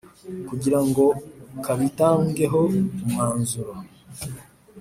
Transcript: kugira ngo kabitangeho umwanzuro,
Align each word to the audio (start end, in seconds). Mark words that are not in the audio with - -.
kugira 0.49 0.79
ngo 0.87 1.05
kabitangeho 1.65 2.61
umwanzuro, 3.03 3.73